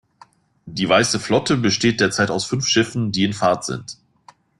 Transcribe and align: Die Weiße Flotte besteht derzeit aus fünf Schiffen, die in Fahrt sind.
Die 0.65 0.89
Weiße 0.89 1.19
Flotte 1.19 1.57
besteht 1.57 1.99
derzeit 2.01 2.31
aus 2.31 2.45
fünf 2.45 2.65
Schiffen, 2.65 3.11
die 3.11 3.23
in 3.23 3.33
Fahrt 3.33 3.65
sind. 3.65 3.99